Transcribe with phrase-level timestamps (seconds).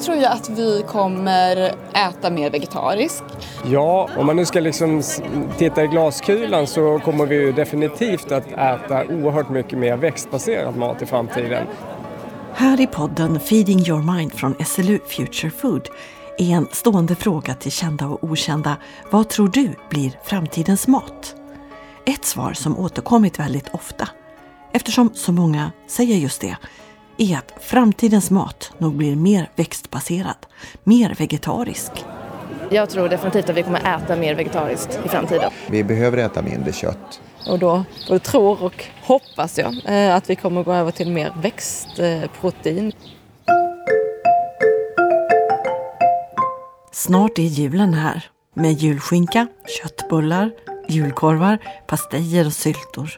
[0.00, 3.24] Jag tror ju att vi kommer äta mer vegetariskt.
[3.64, 5.02] Ja, om man nu ska liksom
[5.58, 11.02] titta i glaskulan så kommer vi ju definitivt att äta oerhört mycket mer växtbaserad mat
[11.02, 11.66] i framtiden.
[12.54, 15.88] Här i podden Feeding your mind från SLU Future Food
[16.38, 18.76] är en stående fråga till kända och okända.
[19.10, 21.34] Vad tror du blir framtidens mat?
[22.06, 24.08] Ett svar som återkommit väldigt ofta,
[24.72, 26.56] eftersom så många säger just det,
[27.20, 30.46] är att framtidens mat nog blir mer växtbaserad,
[30.84, 31.90] mer vegetarisk.
[32.70, 35.50] Jag tror definitivt att vi kommer äta mer vegetariskt i framtiden.
[35.70, 37.20] Vi behöver äta mindre kött.
[37.46, 41.32] Och då både tror och hoppas jag eh, att vi kommer gå över till mer
[41.42, 42.92] växtprotein.
[46.92, 48.24] Snart är julen här
[48.54, 50.50] med julskinka, köttbullar,
[50.88, 53.10] julkorvar, pastejer och syltor.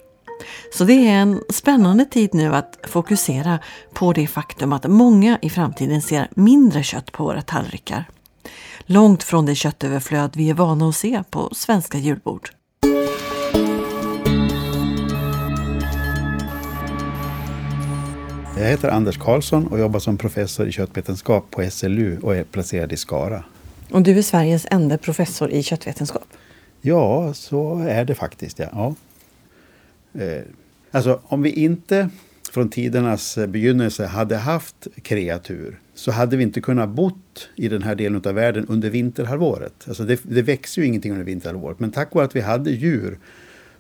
[0.73, 3.59] Så det är en spännande tid nu att fokusera
[3.93, 8.05] på det faktum att många i framtiden ser mindre kött på våra tallrikar.
[8.87, 12.51] Långt från det köttöverflöd vi är vana att se på svenska julbord.
[18.57, 22.93] Jag heter Anders Karlsson och jobbar som professor i köttvetenskap på SLU och är placerad
[22.93, 23.45] i Skara.
[23.91, 26.27] Och du är Sveriges enda professor i köttvetenskap?
[26.81, 28.59] Ja, så är det faktiskt.
[28.59, 28.67] Ja.
[28.73, 28.95] ja.
[30.15, 30.43] Eh,
[30.91, 32.09] alltså, om vi inte
[32.53, 37.95] från tidernas begynnelse hade haft kreatur så hade vi inte kunnat bott i den här
[37.95, 39.85] delen av världen under vinterhalvåret.
[39.89, 41.81] Alltså det, det växer ju ingenting under vinterhalvåret.
[41.81, 43.19] Men tack vare att vi hade djur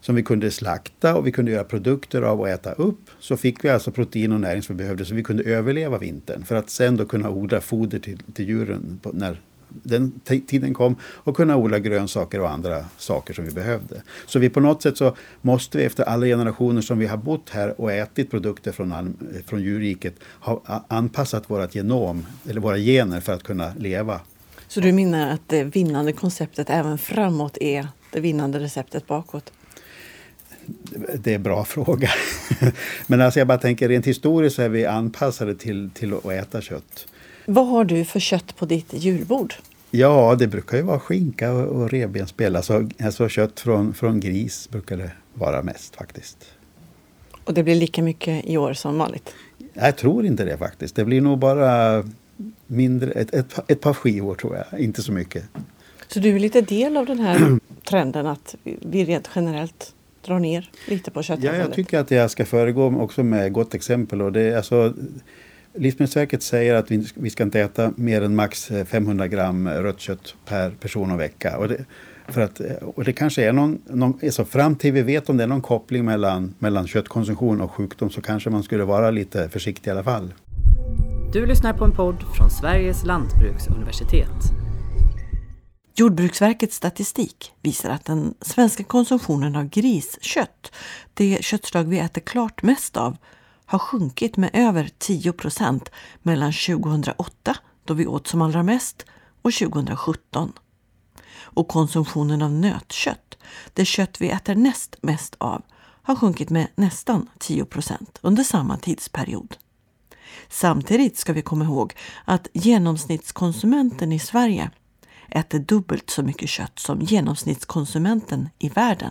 [0.00, 3.64] som vi kunde slakta och vi kunde göra produkter av och äta upp så fick
[3.64, 6.70] vi alltså protein och näring som vi behövde så vi kunde överleva vintern för att
[6.70, 9.40] sen då kunna odla foder till, till djuren på, när
[9.82, 14.02] den tiden kom och kunna odla grönsaker och andra saker som vi behövde.
[14.26, 17.50] Så vi på något sätt så måste vi efter alla generationer som vi har bott
[17.50, 23.32] här och ätit produkter från, från djurriket ha anpassat vårt genom, eller våra gener för
[23.32, 24.20] att kunna leva.
[24.68, 29.52] Så du menar att det vinnande konceptet även framåt är det vinnande receptet bakåt?
[31.14, 32.10] Det är en bra fråga.
[33.06, 36.60] Men alltså jag bara tänker rent historiskt så är vi anpassade till, till att äta
[36.60, 37.06] kött.
[37.46, 39.54] Vad har du för kött på ditt julbord?
[39.94, 42.56] Ja, det brukar ju vara skinka och, och revbensspjäll.
[42.56, 46.52] Alltså, alltså kött från, från gris brukar det vara mest faktiskt.
[47.44, 49.34] Och det blir lika mycket i år som vanligt?
[49.74, 50.96] Jag tror inte det faktiskt.
[50.96, 52.04] Det blir nog bara
[52.66, 55.44] mindre, ett, ett, ett par skivor tror jag, inte så mycket.
[56.08, 59.94] Så du är lite del av den här trenden att vi rent generellt
[60.24, 61.60] drar ner lite på köttätandet?
[61.60, 64.22] Ja, jag tycker att jag ska föregå också med gott exempel.
[64.22, 64.94] Och det, alltså,
[65.74, 70.34] Livsmedelsverket säger att vi, vi ska inte äta mer än max 500 gram rött kött
[70.46, 71.58] per person och vecka.
[71.58, 71.84] Och det,
[72.28, 72.60] för att,
[72.94, 75.62] och det kanske är någon, någon alltså fram till vi vet om det är någon
[75.62, 80.04] koppling mellan, mellan köttkonsumtion och sjukdom så kanske man skulle vara lite försiktig i alla
[80.04, 80.34] fall.
[81.32, 84.28] Du lyssnar på en podd från Sveriges lantbruksuniversitet.
[85.94, 90.72] Jordbruksverkets statistik visar att den svenska konsumtionen av griskött,
[91.14, 93.16] det köttslag vi äter klart mest av,
[93.72, 95.90] har sjunkit med över 10 procent
[96.22, 99.06] mellan 2008, då vi åt som allra mest,
[99.42, 100.52] och 2017.
[101.34, 103.38] Och konsumtionen av nötkött,
[103.72, 105.62] det kött vi äter näst mest av,
[106.02, 109.56] har sjunkit med nästan 10 procent under samma tidsperiod.
[110.48, 111.94] Samtidigt ska vi komma ihåg
[112.24, 114.70] att genomsnittskonsumenten i Sverige
[115.28, 119.10] äter dubbelt så mycket kött som genomsnittskonsumenten i världen.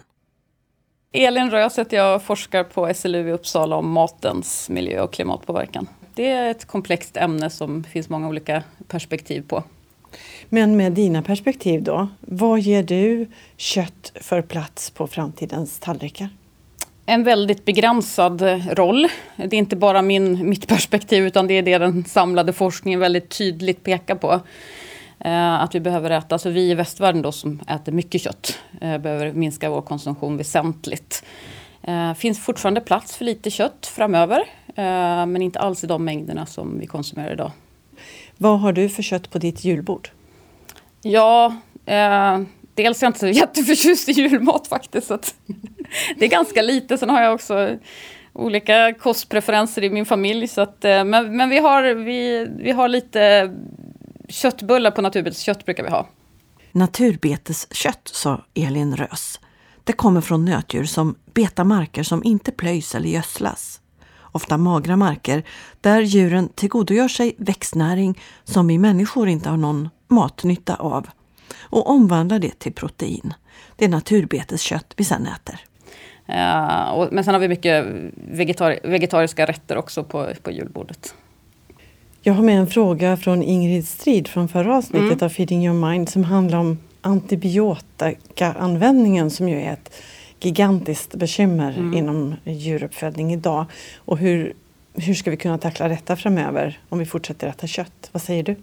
[1.13, 5.87] Elin Rös heter jag forskar på SLU i Uppsala om matens miljö och klimatpåverkan.
[6.13, 9.63] Det är ett komplext ämne som finns många olika perspektiv på.
[10.49, 13.27] Men med dina perspektiv då, vad ger du
[13.57, 16.29] kött för plats på framtidens tallrikar?
[17.05, 18.41] En väldigt begränsad
[18.71, 19.07] roll.
[19.35, 23.29] Det är inte bara min, mitt perspektiv utan det är det den samlade forskningen väldigt
[23.29, 24.39] tydligt pekar på.
[25.25, 28.97] Eh, att vi behöver äta, alltså vi i västvärlden då som äter mycket kött, eh,
[28.97, 31.23] behöver minska vår konsumtion väsentligt.
[31.83, 34.43] Eh, finns fortfarande plats för lite kött framöver,
[35.25, 37.51] men inte alls i de mängderna som vi konsumerar idag.
[38.37, 40.09] Vad har du för kött på ditt julbord?
[41.01, 42.41] Ja, eh,
[42.73, 45.07] dels är jag inte så jätteförtjust i julmat faktiskt.
[45.07, 45.19] Så
[46.17, 46.97] det är ganska lite.
[46.97, 47.77] Sen har jag också
[48.33, 50.47] olika kostpreferenser i min familj.
[50.47, 53.51] Så att, men men vi, har, vi, vi har lite
[54.31, 56.07] köttbullar på naturbeteskött brukar vi ha.
[56.71, 59.39] Naturbeteskött, sa Elin Rös.
[59.83, 63.81] Det kommer från nötdjur som betar marker som inte plöjs eller gödslas.
[64.31, 65.43] Ofta magra marker
[65.81, 71.09] där djuren tillgodogör sig växtnäring som vi människor inte har någon matnytta av
[71.59, 73.33] och omvandlar det till protein.
[73.75, 75.59] Det är naturbeteskött vi sedan äter.
[76.29, 77.85] Uh, och, men sen har vi mycket
[78.15, 81.15] vegetar vegetariska rätter också på, på julbordet.
[82.23, 85.25] Jag har med en fråga från Ingrid Strid från förra avsnittet Mm.
[85.25, 89.93] av Feeding your mind som handlar om antibiotikaanvändningen som ju är ett
[90.39, 91.93] gigantiskt bekymmer Mm.
[91.93, 93.65] inom djuruppfödning idag.
[93.97, 94.53] Och hur,
[94.93, 98.09] hur ska vi kunna tackla detta framöver om vi fortsätter äta kött?
[98.11, 98.55] Vad säger du?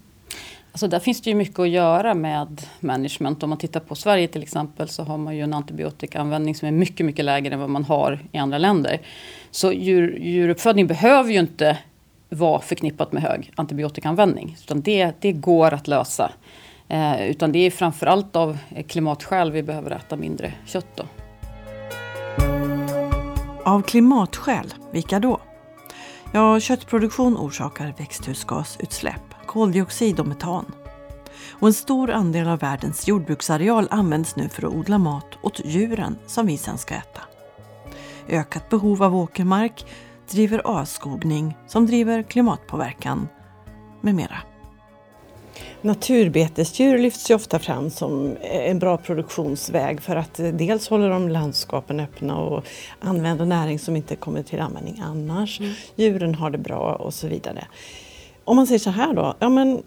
[0.71, 3.43] Alltså där finns det ju mycket att göra med management.
[3.43, 6.71] Om man tittar på Sverige till exempel så har man ju en antibiotikaanvändning som är
[6.71, 8.99] mycket, mycket lägre än vad man har i andra länder.
[9.51, 11.77] Så djur, djuruppfödning behöver ju inte
[12.29, 14.57] vara förknippat med hög antibiotikaanvändning.
[14.63, 16.31] Utan det, det går att lösa.
[16.87, 20.87] Eh, utan det är framförallt av klimatskäl vi behöver äta mindre kött.
[20.95, 21.03] Då.
[23.63, 25.39] Av klimatskäl, vilka då?
[26.33, 30.71] Ja, köttproduktion orsakar växthusgasutsläpp, koldioxid och metan.
[31.51, 36.17] Och en stor andel av världens jordbruksareal används nu för att odla mat åt djuren
[36.27, 37.21] som vi sen ska äta.
[38.27, 39.85] Ökat behov av åkermark
[40.31, 43.27] driver avskogning som driver klimatpåverkan
[44.01, 44.37] med mera.
[45.81, 51.99] Naturbetesdjur lyfts ju ofta fram som en bra produktionsväg för att dels håller de landskapen
[51.99, 52.65] öppna och
[52.99, 55.61] använder näring som inte kommer till användning annars.
[55.95, 57.67] Djuren har det bra och så vidare.
[58.43, 59.83] Om man säger så här då, ja men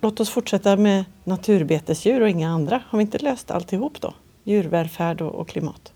[0.00, 2.82] låt oss fortsätta med naturbetesdjur och inga andra.
[2.88, 4.14] Har vi inte löst alltihop då?
[4.44, 5.92] Djurvälfärd och, och klimat.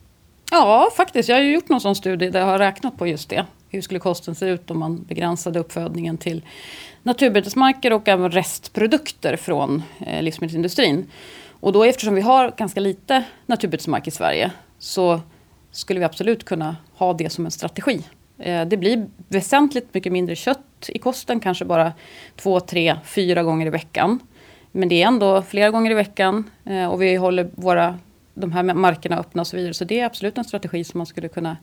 [0.50, 1.28] Ja, faktiskt.
[1.28, 3.46] Jag har ju gjort någon sån studie där jag har räknat på just det.
[3.70, 6.44] Hur skulle kosten se ut om man begränsade uppfödningen till
[7.02, 11.06] naturbetesmarker och även restprodukter från eh, livsmedelsindustrin.
[11.61, 15.20] Och då eftersom vi har ganska lite naturbetesmark i Sverige så
[15.70, 18.05] skulle vi absolut kunna ha det som en strategi.
[18.38, 21.93] Eh, det blir väsentligt mycket mindre kött i kosten, kanske bara
[22.37, 24.19] två, tre, fyra gånger i veckan.
[24.73, 27.99] Men det är ändå flera gånger i veckan eh, och vi håller våra,
[28.34, 29.75] de här markerna öppna och så vidare.
[29.75, 31.56] Så det är absolut en strategi som man skulle kunna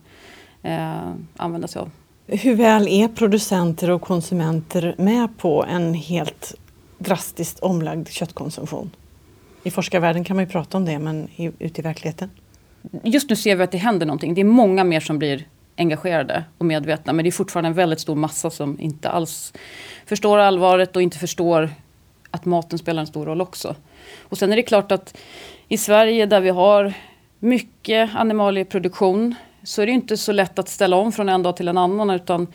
[0.62, 1.90] eh, använda sig av.
[2.26, 6.54] Hur väl är producenter och konsumenter med på en helt
[6.98, 8.90] drastiskt omlagd köttkonsumtion?
[9.62, 12.30] I forskarvärlden kan man ju prata om det, men i, ute i verkligheten?
[13.02, 14.34] Just nu ser vi att det händer någonting.
[14.34, 15.46] Det är många mer som blir
[15.76, 17.12] engagerade och medvetna.
[17.12, 19.52] Men det är fortfarande en väldigt stor massa som inte alls
[20.06, 21.70] förstår allvaret och inte förstår
[22.30, 23.76] att maten spelar en stor roll också.
[24.20, 25.18] Och sen är det klart att
[25.68, 26.92] i Sverige där vi har
[27.38, 29.34] mycket animalieproduktion
[29.68, 32.10] så är det inte så lätt att ställa om från en dag till en annan.
[32.10, 32.46] Utan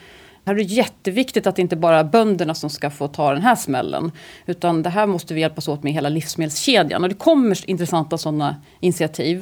[0.45, 3.42] här är det jätteviktigt att det inte bara är bönderna som ska få ta den
[3.42, 4.12] här smällen.
[4.45, 7.04] Utan det här måste vi hjälpas åt med i hela livsmedelskedjan.
[7.04, 9.39] Och det kommer intressanta sådana initiativ.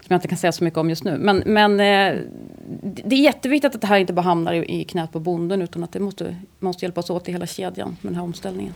[0.00, 1.18] Som jag inte kan säga så mycket om just nu.
[1.18, 2.20] Men, men eh,
[2.82, 5.62] det är jätteviktigt att det här inte bara hamnar i, i knät på bonden.
[5.62, 8.74] Utan att det måste, måste hjälpas åt i hela kedjan med den här omställningen.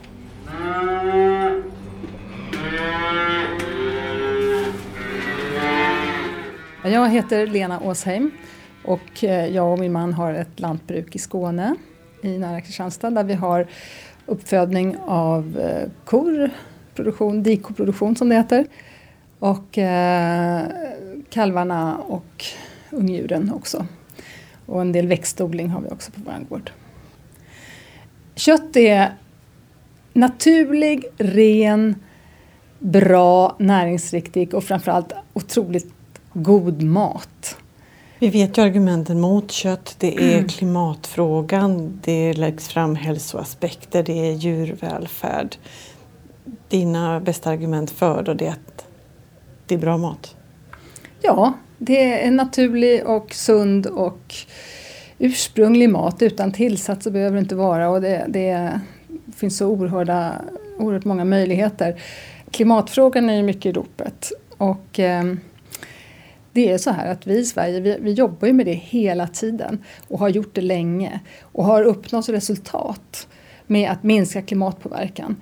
[0.65, 1.63] Mm.
[6.85, 8.31] Jag heter Lena Åsheim
[8.85, 11.75] och eh, jag och min man har ett lantbruk i Skåne
[12.23, 13.67] i nära Kristianstad där vi har
[14.27, 16.51] uppfödning av eh, kor,
[16.95, 18.67] produktion, dikoproduktion som det heter.
[19.39, 20.63] Och eh,
[21.31, 22.45] kalvarna och
[22.91, 23.87] ungdjuren också.
[24.67, 26.71] Och en del växtodling har vi också på vår gård.
[28.35, 29.15] Kött är
[30.13, 31.95] naturlig, ren,
[32.79, 36.00] bra, näringsriktig och framförallt otroligt
[36.43, 37.57] god mat.
[38.19, 39.97] Vi vet ju argumenten mot kött.
[39.99, 45.57] Det är klimatfrågan, det läggs fram hälsoaspekter, det är djurvälfärd.
[46.69, 48.87] Dina bästa argument för då det är att
[49.67, 50.37] det är bra mat?
[51.23, 54.35] Ja, det är naturlig och sund och
[55.19, 58.81] ursprunglig mat utan tillsatser behöver det inte vara och det, det
[59.37, 60.35] finns så oerhörda,
[60.79, 62.01] oerhört många möjligheter.
[62.51, 65.25] Klimatfrågan är ju mycket i ropet och eh,
[66.53, 69.27] det är så här att vi i Sverige vi, vi jobbar ju med det hela
[69.27, 73.29] tiden och har gjort det länge och har uppnått resultat
[73.67, 75.37] med att minska klimatpåverkan.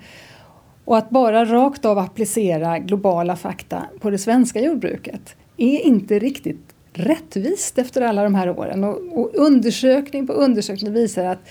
[0.85, 6.75] Och att bara rakt av applicera globala fakta på det svenska jordbruket är inte riktigt
[6.93, 8.83] rättvist efter alla de här åren.
[8.83, 11.49] Och, och undersökning på undersökning visar att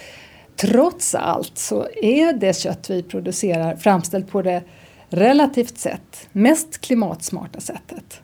[0.57, 4.63] trots allt så är det kött vi producerar framställt på det
[5.09, 8.21] relativt sett mest klimatsmarta sättet.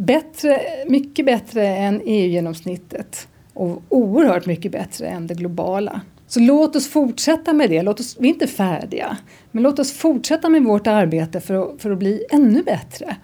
[0.00, 6.00] Bättre, mycket bättre än EU-genomsnittet och oerhört mycket bättre än det globala.
[6.26, 7.82] Så låt oss fortsätta med det.
[7.82, 9.16] Låt oss, vi är inte färdiga,
[9.50, 13.16] men låt oss fortsätta med vårt arbete för att, för att bli ännu bättre.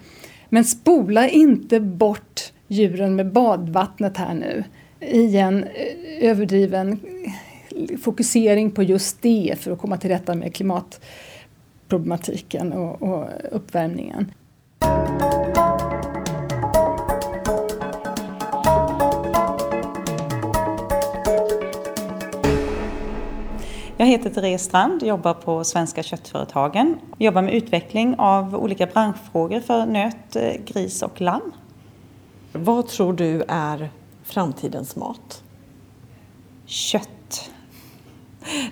[0.49, 4.63] Men spola inte bort djuren med badvattnet här nu
[4.99, 6.99] i en eh, överdriven
[8.01, 14.31] fokusering på just det för att komma till rätta med klimatproblematiken och, och uppvärmningen.
[24.07, 26.99] Jag heter Therese Strand, jobbar på Svenska köttföretagen.
[27.17, 31.51] Jobbar med utveckling av olika branschfrågor för nöt, eh, gris och lamm.
[32.53, 33.89] Vad tror du är
[34.23, 35.43] framtidens mat?
[36.65, 37.51] Kött.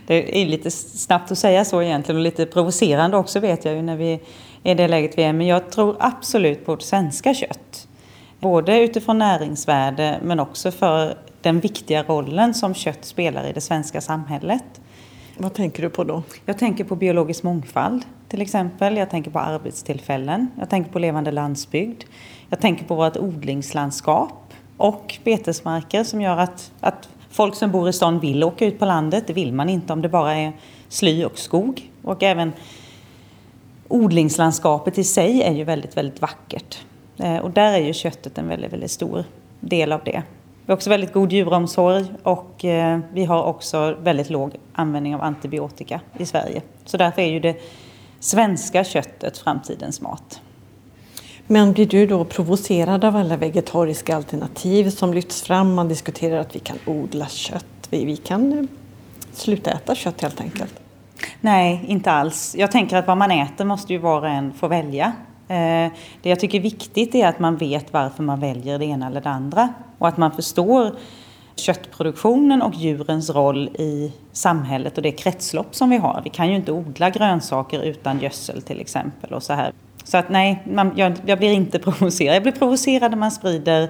[0.07, 3.81] Det är lite snabbt att säga så egentligen och lite provocerande också vet jag ju
[3.81, 4.19] när vi
[4.63, 5.33] är i det läget vi är.
[5.33, 7.87] Men jag tror absolut på svenska kött.
[8.39, 14.01] Både utifrån näringsvärde men också för den viktiga rollen som kött spelar i det svenska
[14.01, 14.81] samhället.
[15.37, 16.23] Vad tänker du på då?
[16.45, 18.97] Jag tänker på biologisk mångfald till exempel.
[18.97, 20.47] Jag tänker på arbetstillfällen.
[20.59, 22.03] Jag tänker på levande landsbygd.
[22.49, 27.93] Jag tänker på vårt odlingslandskap och betesmarker som gör att, att folk som bor i
[27.93, 29.23] stan vill åka ut på landet.
[29.27, 30.53] Det vill man inte om det bara är
[30.89, 31.91] sly och skog.
[32.03, 32.51] Och även
[33.87, 36.77] odlingslandskapet i sig är ju väldigt, väldigt vackert.
[37.17, 39.23] Eh, och där är ju köttet en väldigt, väldigt stor
[39.59, 40.23] del av det.
[40.65, 45.22] Vi har också väldigt god djuromsorg och eh, vi har också väldigt låg användning av
[45.22, 46.62] antibiotika i Sverige.
[46.86, 47.55] Så därför är ju det
[48.19, 50.41] svenska köttet framtidens mat.
[51.48, 55.74] Men blir du då provocerad av alla vegetariska alternativ som lyfts fram?
[55.74, 57.88] Man diskuterar att vi kan odla kött.
[57.89, 58.65] Vi, kan eh,
[59.31, 60.74] sluta äta kött helt enkelt.
[61.41, 62.55] Nej, inte alls.
[62.57, 65.12] Jag tänker att vad man äter måste ju var och en få välja.
[65.47, 69.07] Eh, det jag tycker är viktigt är att man vet varför man väljer det ena
[69.07, 69.73] eller det andra.
[69.97, 70.95] Och att man förstår
[71.55, 76.21] köttproduktionen och djurens roll i samhället och det kretslopp som vi har.
[76.23, 79.71] Vi kan ju inte odla grönsaker utan gödsel till exempel och så här.
[80.03, 82.35] Så att nej, man, jag, jag, blir inte provocerad.
[82.35, 83.89] Jag blir provocerad när man sprider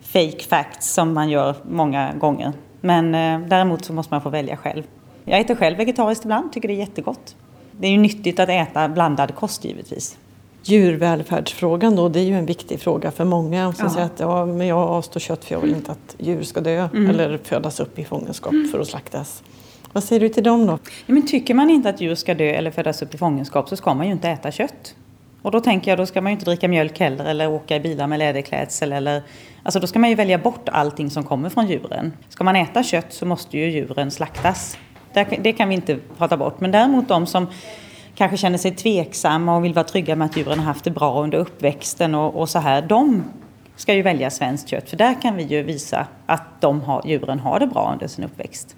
[0.00, 2.52] fake facts som man gör många gånger.
[2.80, 4.82] Men eh, däremot så måste man få välja själv.
[5.24, 7.36] Jag äter själv vegetariskt ibland, tycker det är jättegott.
[7.72, 10.18] Det är ju nyttigt att äta blandad kost givetvis.
[10.64, 13.72] Djurvälfärdsfrågan då, det är ju en viktig fråga för många.
[13.72, 13.90] Som ja.
[13.90, 16.88] säger att ja, men jag avstår kött för jag vill inte att djur ska dö
[16.94, 17.10] mm.
[17.10, 18.68] eller födas upp i fångenskap mm.
[18.70, 19.42] för att slaktas.
[19.92, 20.72] Vad säger du till dem då?
[20.82, 23.76] Ja, men tycker man inte att djur ska dö eller födas upp i fångenskap så
[23.76, 24.94] ska man ju inte äta kött.
[25.42, 27.80] Och då tänker jag, då ska man ju inte dricka mjölk heller eller åka i
[27.80, 29.22] bilar med läderklädsel eller...
[29.62, 32.12] Alltså då ska man ju välja bort allting som kommer från djuren.
[32.28, 34.78] Ska man äta kött så måste ju djuren slaktas.
[35.42, 36.60] Det kan vi inte prata bort.
[36.60, 37.46] Men däremot de som
[38.14, 41.22] kanske känner sig tveksamma och vill vara trygga med att djuren har haft det bra
[41.22, 42.82] under uppväxten och, och så här.
[42.82, 43.24] De
[43.76, 47.40] ska ju välja svenskt kött för där kan vi ju visa att de har, djuren
[47.40, 48.76] har det bra under sin uppväxt.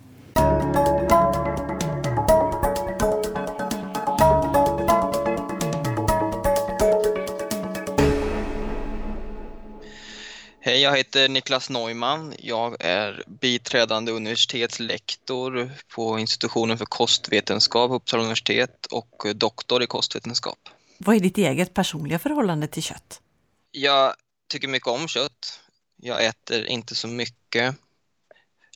[10.86, 12.34] Jag heter Niklas Neumann.
[12.38, 20.58] Jag är biträdande universitetslektor på institutionen för kostvetenskap på Uppsala universitet och doktor i kostvetenskap.
[20.98, 23.20] Vad är ditt eget personliga förhållande till kött?
[23.70, 24.14] Jag
[24.48, 25.60] tycker mycket om kött.
[25.96, 27.74] Jag äter inte så mycket.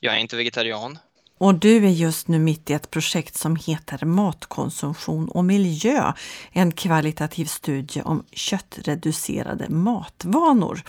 [0.01, 0.99] Jag är inte vegetarian.
[1.41, 6.13] Och du är just nu mitt i ett projekt som heter Matkonsumtion och miljö.
[6.53, 10.83] En kvalitativ studie om köttreducerade matvanor.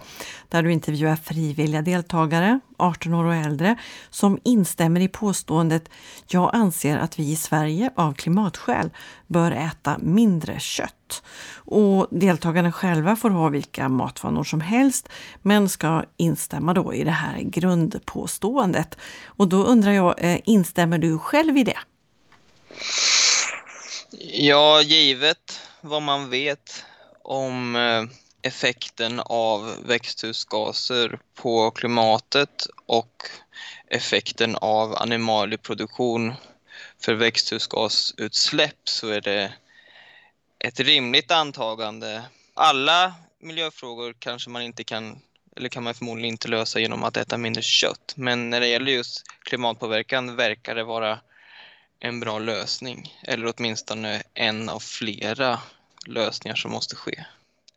[0.49, 3.75] Där du intervjuar frivilliga deltagare, 18 år och äldre,
[4.09, 5.89] som instämmer i påståendet
[6.27, 8.89] “Jag anser att vi i Sverige av klimatskäl
[9.27, 11.23] bör äta mindre kött”.
[11.55, 15.09] Och deltagarna själva får ha vilka matvanor som helst
[15.41, 18.97] men ska instämma då i det här grundpåståendet.
[19.25, 21.77] Och då undrar jag, eh, instämmer du själv i det?
[24.33, 26.85] Ja, givet vad man vet
[27.23, 28.03] om eh,
[28.41, 33.23] effekten av växthusgaser på klimatet och
[33.87, 36.33] effekten av animalieproduktion
[36.99, 39.53] för växthusgasutsläpp så är det
[40.59, 42.23] ett rimligt antagande.
[42.53, 45.21] Alla miljöfrågor kanske man inte kan,
[45.55, 48.13] eller kan man förmodligen inte lösa genom att äta mindre kött.
[48.15, 51.19] Men när det gäller just klimatpåverkan verkar det vara
[51.99, 53.19] en bra lösning.
[53.23, 55.59] Eller åtminstone en av flera
[56.07, 57.25] lösningar som måste ske.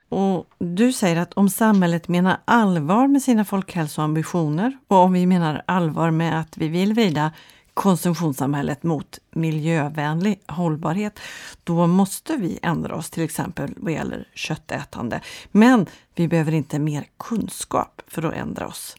[0.09, 5.63] Och du säger att om samhället menar allvar med sina folkhälsoambitioner och om vi menar
[5.67, 7.33] allvar med att vi vill vrida
[7.75, 11.21] konsumtionssamhället mot miljövänlig hållbarhet,
[11.65, 15.21] då måste vi ändra oss till exempel vad gäller köttätande.
[15.51, 18.97] Men vi behöver inte mer kunskap för att ändra oss.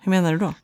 [0.00, 0.54] Hur menar du då?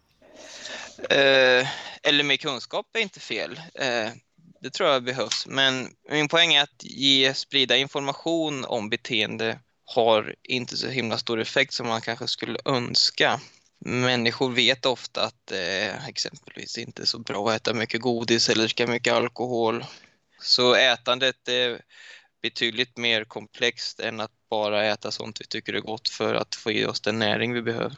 [1.10, 1.68] Eh,
[2.02, 3.60] eller mer kunskap är inte fel.
[3.74, 4.12] Eh,
[4.60, 5.46] det tror jag behövs.
[5.46, 11.40] Men min poäng är att ge, sprida information om beteende har inte så himla stor
[11.40, 13.40] effekt som man kanske skulle önska.
[13.84, 18.48] Människor vet ofta att det eh, exempelvis inte är så bra att äta mycket godis
[18.48, 19.84] eller dricka mycket alkohol.
[20.40, 21.80] Så ätandet är
[22.42, 26.70] betydligt mer komplext än att bara äta sånt vi tycker är gott för att få
[26.70, 27.96] i oss den näring vi behöver.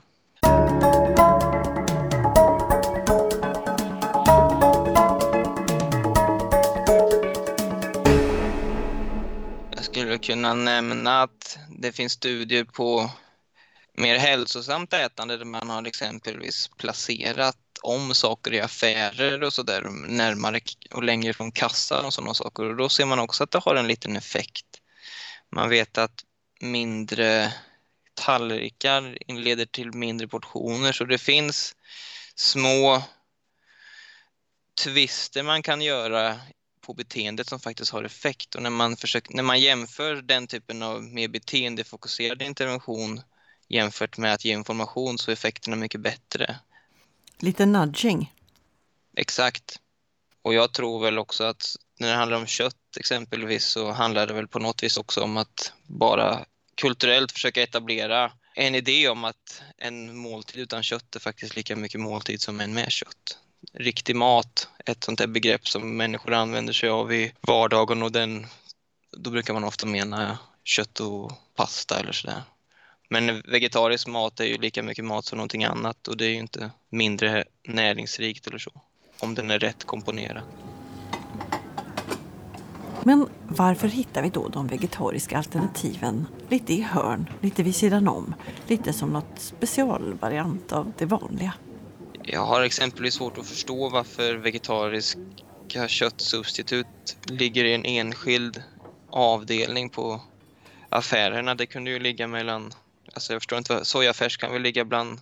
[10.11, 13.11] Skulle kunna nämna att det finns studier på
[13.95, 20.61] mer hälsosamt ätande där man har exempelvis placerat om saker i affärer och sådär närmare
[20.91, 22.65] och längre från kassan och sådana saker.
[22.65, 24.67] Och då ser man också att det har en liten effekt.
[25.51, 26.25] Man vet att
[26.61, 27.53] mindre
[28.15, 31.77] tallrikar leder till mindre portioner så det finns
[32.35, 33.03] små
[34.85, 36.41] twister man kan göra
[36.91, 38.55] på beteendet som faktiskt har effekt.
[38.55, 43.23] Och när man, försöker, när man jämför den typen av mer beteendefokuserad intervention
[43.69, 46.57] jämfört med att ge information så är effekterna mycket bättre.
[47.39, 48.33] Lite nudging.
[49.17, 49.81] Exakt.
[50.43, 54.35] Och jag tror väl också att när det handlar om kött exempelvis så handlar det
[54.35, 56.45] väl på något vis också om att bara
[56.75, 62.01] kulturellt försöka etablera en idé om att en måltid utan kött är faktiskt lika mycket
[62.01, 63.39] måltid som en med kött.
[63.73, 68.47] Riktig mat, ett sånt där begrepp som människor använder sig av i vardagen och den,
[69.17, 72.43] då brukar man ofta mena kött och pasta eller sådär.
[73.09, 76.39] Men vegetarisk mat är ju lika mycket mat som någonting annat och det är ju
[76.39, 78.71] inte mindre näringsrikt eller så,
[79.19, 80.43] om den är rätt komponerad.
[83.05, 88.35] Men varför hittar vi då de vegetariska alternativen lite i hörn, lite vid sidan om,
[88.67, 91.53] lite som något specialvariant av det vanliga?
[92.33, 96.87] Jag har exempelvis svårt att förstå varför vegetariska köttsubstitut
[97.25, 98.63] ligger i en enskild
[99.13, 100.23] avdelning på
[100.89, 101.55] affärerna.
[101.55, 102.75] Det kunde ju ligga mellan
[103.13, 105.21] Alltså jag förstår inte, sojafärs kan väl ligga bland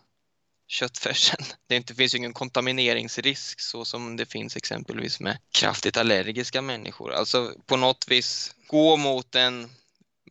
[0.66, 1.44] köttfärsen.
[1.68, 7.12] Det inte, finns ju ingen kontamineringsrisk så som det finns exempelvis med kraftigt allergiska människor.
[7.12, 9.70] Alltså på något vis gå mot en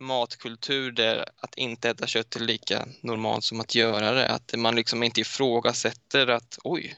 [0.00, 4.28] matkultur där att inte äta kött är lika normalt som att göra det.
[4.28, 6.96] Att man liksom inte ifrågasätter att oj,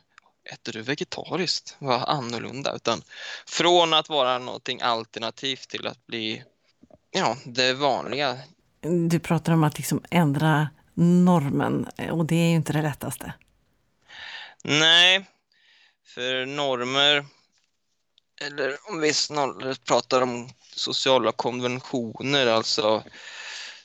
[0.53, 1.77] äter du vegetariskt?
[1.79, 2.75] Vad annorlunda.
[2.75, 3.03] Utan
[3.47, 6.45] från att vara någonting alternativt till att bli
[7.11, 8.39] ja, det vanliga.
[9.09, 13.33] Du pratar om att liksom ändra normen och det är ju inte det lättaste.
[14.65, 15.27] Nej,
[16.07, 17.27] för normer,
[18.41, 23.05] eller om vi snarare pratar om sociala konventioner, alltså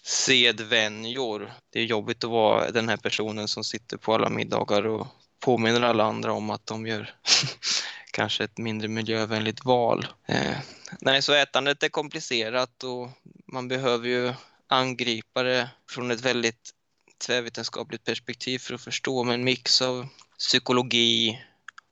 [0.03, 1.53] sedvänjor.
[1.69, 5.07] Det är jobbigt att vara den här personen som sitter på alla middagar och
[5.39, 7.15] påminner alla andra om att de gör
[8.11, 10.07] kanske ett mindre miljövänligt val.
[10.27, 10.57] Eh,
[11.01, 13.09] nej, så ätandet är komplicerat och
[13.53, 14.33] man behöver ju
[14.67, 16.71] angripa det från ett väldigt
[17.17, 21.43] tvärvetenskapligt perspektiv för att förstå med en mix av psykologi,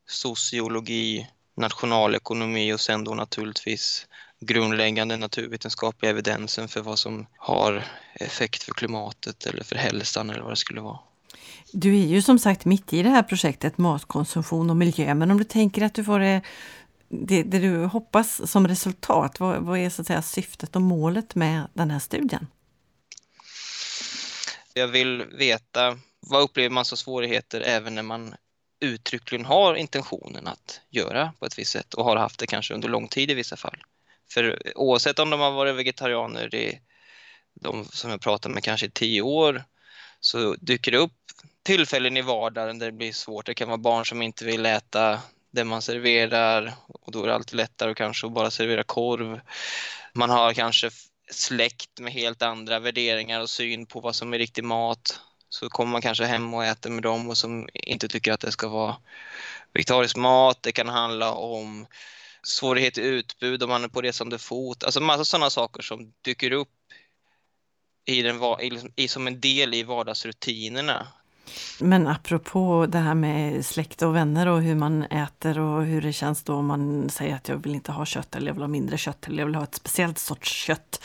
[0.07, 4.07] sociologi, nationalekonomi och sen då naturligtvis
[4.39, 10.51] grundläggande naturvetenskapliga evidensen för vad som har effekt för klimatet eller för hälsan eller vad
[10.51, 10.99] det skulle vara.
[11.71, 15.37] Du är ju som sagt mitt i det här projektet Matkonsumtion och miljö, men om
[15.37, 16.41] du tänker att du får det,
[17.09, 21.35] det, det du hoppas som resultat, vad, vad är så att säga syftet och målet
[21.35, 22.47] med den här studien?
[24.73, 28.35] Jag vill veta vad upplever man som svårigheter även när man
[28.83, 32.89] uttryckligen har intentionen att göra på ett visst sätt och har haft det kanske under
[32.89, 33.83] lång tid i vissa fall.
[34.31, 36.81] För oavsett om de har varit vegetarianer i
[37.53, 39.63] de som jag pratar med kanske i tio år
[40.19, 41.11] så dyker det upp
[41.63, 43.45] tillfällen i vardagen där det blir svårt.
[43.45, 45.19] Det kan vara barn som inte vill äta
[45.51, 49.39] det man serverar och då är det alltid lättare att kanske bara servera korv.
[50.13, 50.89] Man har kanske
[51.31, 55.19] släkt med helt andra värderingar och syn på vad som är riktig mat
[55.53, 58.51] så kommer man kanske hem och äter med dem och som inte tycker att det
[58.51, 58.95] ska vara
[59.73, 60.57] vegetarisk mat.
[60.61, 61.85] Det kan handla om
[62.43, 64.83] svårighet i utbud om man är på resande fot.
[64.83, 66.69] Alltså massa sådana saker som dyker upp
[68.05, 71.07] i den, i, liksom, i, som en del i vardagsrutinerna.
[71.79, 76.13] Men apropå det här med släkt och vänner och hur man äter och hur det
[76.13, 78.67] känns då om man säger att jag vill inte ha kött eller jag vill ha
[78.67, 80.99] mindre kött eller jag vill ha ett speciellt sorts kött.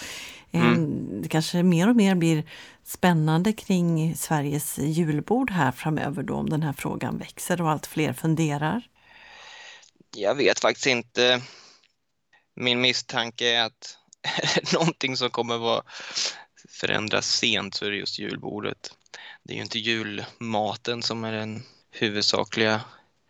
[0.52, 1.22] Mm.
[1.22, 2.44] Det kanske mer och mer blir
[2.84, 8.12] spännande kring Sveriges julbord här framöver då om den här frågan växer och allt fler
[8.12, 8.82] funderar?
[10.16, 11.42] Jag vet faktiskt inte.
[12.54, 13.98] Min misstanke är att
[14.72, 15.82] någonting som kommer vara
[16.68, 18.94] förändras sent så är det just julbordet.
[19.42, 22.80] Det är ju inte julmaten som är den huvudsakliga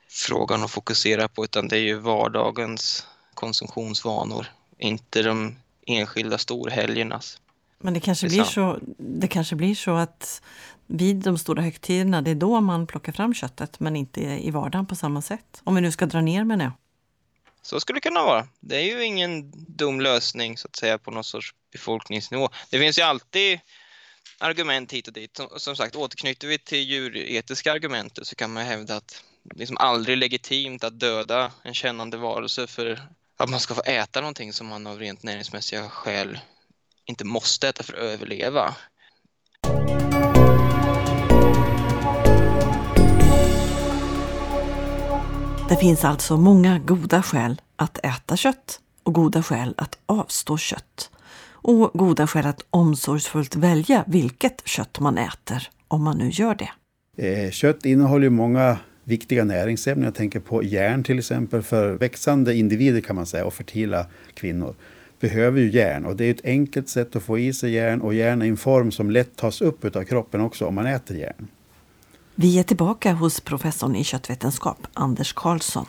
[0.09, 4.47] frågan att fokusera på utan det är ju vardagens konsumtionsvanor,
[4.79, 5.57] inte de
[5.89, 7.41] enskilda storhelgernas.
[7.79, 10.43] Men det kanske, blir så, det kanske blir så att
[10.87, 14.87] vid de stora högtiderna, det är då man plockar fram köttet men inte i vardagen
[14.87, 15.61] på samma sätt.
[15.65, 16.73] Om vi nu ska dra ner med det.
[17.63, 18.49] Så skulle det kunna vara.
[18.61, 22.49] Det är ju ingen dum lösning så att säga på någon sorts befolkningsnivå.
[22.71, 23.61] Det finns ju alltid
[24.39, 25.37] argument hit och dit.
[25.37, 29.59] Som, som sagt, återknyter vi till djuretiska argument så kan man hävda att det är
[29.59, 33.01] liksom aldrig legitimt att döda en kännande varelse för
[33.39, 36.39] att man ska få äta någonting som man av rent näringsmässiga skäl
[37.07, 38.75] inte måste äta för att överleva.
[45.69, 51.11] Det finns alltså många goda skäl att äta kött och goda skäl att avstå kött.
[51.51, 56.71] Och goda skäl att omsorgsfullt välja vilket kött man äter, om man nu gör det.
[57.27, 60.05] Eh, kött innehåller många viktiga näringsämnen.
[60.05, 61.63] Jag tänker på järn till exempel.
[61.63, 64.75] För växande individer kan man säga och fertila kvinnor
[65.21, 66.05] behöver ju järn.
[66.07, 68.57] Och det är ett enkelt sätt att få i sig järn och järn är en
[68.57, 71.49] form som lätt tas upp av kroppen också om man äter järn.
[72.35, 75.87] Vi är tillbaka hos professorn i köttvetenskap, Anders Karlsson.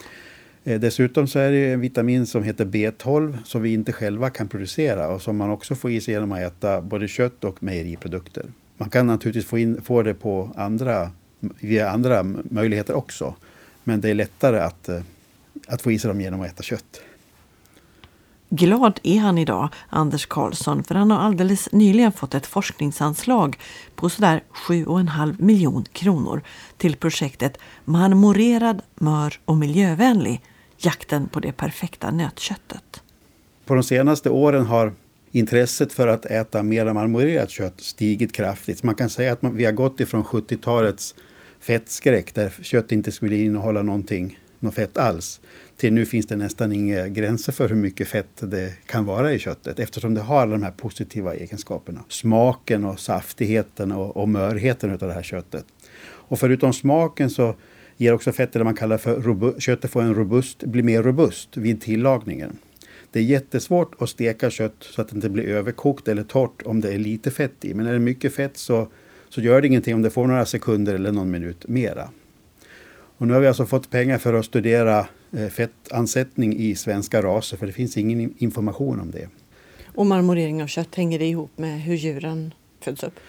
[0.64, 4.48] Eh, dessutom så är det en vitamin som heter B12 som vi inte själva kan
[4.48, 8.46] producera och som man också får i sig genom att äta både kött och mejeriprodukter.
[8.78, 13.36] Man kan naturligtvis få, in, få det på andra, via andra möjligheter också.
[13.84, 15.02] Men det är lättare att, eh,
[15.68, 17.02] att få i sig dem genom att äta kött.
[18.52, 23.58] Glad är han idag, Anders Karlsson, för han har alldeles nyligen fått ett forskningsanslag
[23.96, 26.42] på sådär 7,5 miljon kronor
[26.78, 30.42] till projektet Marmorerad, mör och miljövänlig,
[30.78, 33.04] jakten på det perfekta nötköttet.
[33.66, 34.94] På de senaste åren har
[35.32, 38.84] intresset för att äta mer marmorerat kött stigit kraftigt.
[38.84, 41.16] Man kan säga att vi har gått ifrån 70-talets
[41.60, 45.42] fettskräck där kött inte skulle innehålla någonting, något fett alls
[45.80, 49.40] till nu finns det nästan inga gränser för hur mycket fett det kan vara i
[49.40, 52.04] köttet eftersom det har alla de här positiva egenskaperna.
[52.10, 55.66] Smaken och saftigheten och, och mörheten av det här köttet.
[56.02, 57.56] Och förutom smaken så
[57.98, 61.58] ger också fettet det man kallar för robust, köttet får en robust, blir mer robust
[61.58, 62.58] vid tillagningen.
[63.12, 66.82] Det är jättesvårt att steka kött så att det inte blir överkokt eller torrt om
[66.82, 67.74] det är lite fett i.
[67.74, 68.88] Men är det mycket fett så,
[69.30, 72.10] så gör det ingenting om det får några sekunder eller någon minut mera.
[73.18, 77.58] Och nu har vi alltså fått pengar för att studera eh, fettansättning i svenska raser
[77.58, 79.28] för det finns ingen information om det.
[79.96, 83.20] Och marmorering av kött, hänger det ihop med hur djuren föds upp?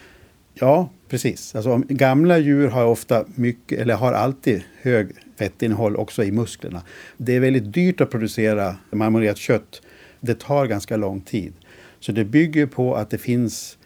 [0.54, 1.54] Ja, precis.
[1.54, 5.08] Alltså, gamla djur har ofta mycket, eller har alltid hög
[5.38, 6.82] fettinnehåll också i musklerna.
[7.16, 9.82] Det är väldigt dyrt att producera marmorerat kött.
[10.20, 11.52] Det tar ganska lång tid.
[12.00, 13.78] Så det bygger på att det finns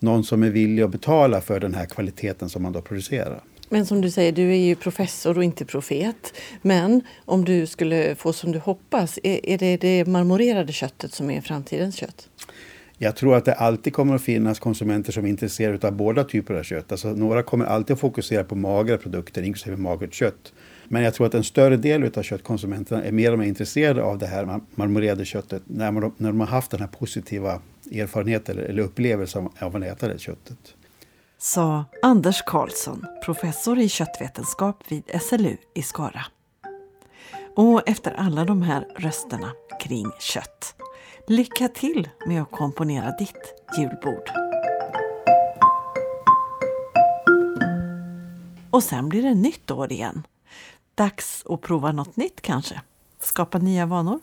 [0.00, 3.42] någon som är villig att betala för den här kvaliteten som man då producerar.
[3.72, 6.34] Men som du säger, du är ju professor och inte profet.
[6.62, 11.30] Men om du skulle få som du hoppas, är, är det det marmorerade köttet som
[11.30, 12.28] är framtidens kött?
[12.98, 16.54] Jag tror att det alltid kommer att finnas konsumenter som är intresserade av båda typer
[16.54, 16.92] av kött.
[16.92, 20.52] Alltså, några kommer alltid att fokusera på magra produkter, inklusive magert kött.
[20.88, 24.18] Men jag tror att en större del av köttkonsumenterna är mer och mer intresserade av
[24.18, 27.60] det här marmorerade köttet när, man, när de har haft den här positiva
[27.92, 30.74] erfarenhet eller, eller upplevelsen av att äta det köttet
[31.42, 36.26] sa Anders Karlsson, professor i köttvetenskap vid SLU i Skara.
[37.56, 40.74] Och efter alla de här rösterna kring kött,
[41.26, 44.30] lycka till med att komponera ditt julbord.
[48.70, 50.26] Och sen blir det nytt år igen.
[50.94, 52.80] Dags att prova något nytt kanske?
[53.20, 54.20] Skapa nya vanor?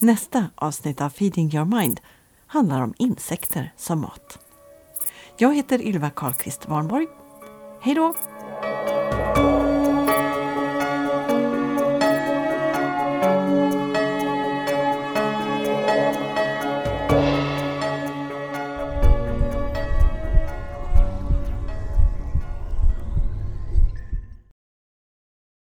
[0.00, 2.00] Nästa avsnitt av Feeding Your Mind
[2.52, 4.38] handlar om insekter som mat.
[5.36, 7.06] Jag heter Ylva Karlqvist Warnborg.
[7.80, 8.14] Hej då!